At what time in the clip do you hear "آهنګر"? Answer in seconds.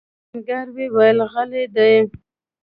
0.29-0.65